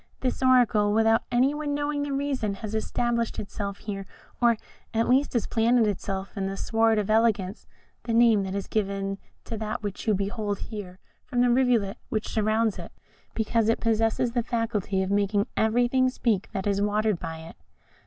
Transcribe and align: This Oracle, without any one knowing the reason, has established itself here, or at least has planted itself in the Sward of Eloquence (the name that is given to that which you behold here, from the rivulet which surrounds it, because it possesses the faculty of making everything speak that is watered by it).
This 0.21 0.41
Oracle, 0.41 0.93
without 0.93 1.25
any 1.31 1.53
one 1.53 1.75
knowing 1.75 2.01
the 2.01 2.11
reason, 2.11 2.55
has 2.55 2.73
established 2.73 3.37
itself 3.37 3.77
here, 3.77 4.07
or 4.41 4.57
at 4.95 5.07
least 5.07 5.33
has 5.33 5.45
planted 5.45 5.85
itself 5.85 6.35
in 6.35 6.47
the 6.47 6.57
Sward 6.57 6.97
of 6.97 7.11
Eloquence 7.11 7.67
(the 8.05 8.13
name 8.15 8.41
that 8.41 8.55
is 8.55 8.65
given 8.65 9.19
to 9.45 9.57
that 9.59 9.83
which 9.83 10.07
you 10.07 10.15
behold 10.15 10.57
here, 10.57 10.97
from 11.23 11.41
the 11.41 11.51
rivulet 11.51 11.99
which 12.09 12.29
surrounds 12.29 12.79
it, 12.79 12.91
because 13.35 13.69
it 13.69 13.79
possesses 13.79 14.31
the 14.31 14.41
faculty 14.41 15.03
of 15.03 15.11
making 15.11 15.45
everything 15.55 16.09
speak 16.09 16.49
that 16.51 16.65
is 16.65 16.81
watered 16.81 17.19
by 17.19 17.37
it). 17.37 17.55